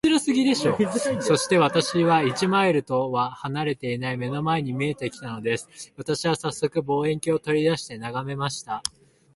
[1.23, 5.69] そして、私から一マイルとは離れていない眼の前に見えて来たのです。
[5.95, 8.81] 私はさっそく、望遠鏡を取り出して眺めました。